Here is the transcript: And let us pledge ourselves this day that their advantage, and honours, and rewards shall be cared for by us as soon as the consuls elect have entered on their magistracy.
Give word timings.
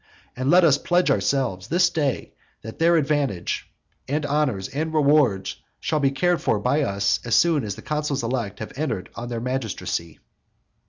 And 0.35 0.49
let 0.49 0.63
us 0.63 0.79
pledge 0.79 1.11
ourselves 1.11 1.67
this 1.67 1.91
day 1.91 2.33
that 2.63 2.79
their 2.79 2.95
advantage, 2.97 3.71
and 4.07 4.25
honours, 4.25 4.67
and 4.69 4.91
rewards 4.91 5.57
shall 5.79 5.99
be 5.99 6.09
cared 6.09 6.41
for 6.41 6.57
by 6.57 6.81
us 6.81 7.19
as 7.23 7.35
soon 7.35 7.63
as 7.63 7.75
the 7.75 7.83
consuls 7.83 8.23
elect 8.23 8.57
have 8.57 8.73
entered 8.77 9.09
on 9.13 9.29
their 9.29 9.39
magistracy. 9.39 10.17